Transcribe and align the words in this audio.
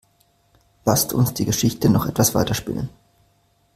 Lasst 0.83 1.13
uns 1.13 1.31
die 1.35 1.45
Geschichte 1.45 1.87
noch 1.87 2.07
etwas 2.07 2.33
weiter 2.33 2.55
spinnen. 2.55 2.89